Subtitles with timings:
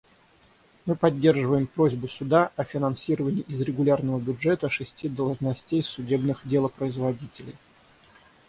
[0.87, 7.53] Мы поддерживаем просьбу Суда о финансировании из регулярного бюджета шести должностей судебных делопроизводителей.